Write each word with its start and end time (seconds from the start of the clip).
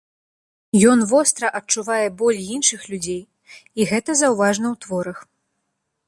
Ён 0.91 0.99
востра 1.11 1.47
адчувае 1.59 2.07
боль 2.21 2.39
іншых 2.55 2.81
людзей, 2.93 3.19
і 3.81 3.87
гэта 3.91 4.11
заўважна 4.23 4.67
ў 4.73 4.87
творах. 4.87 5.19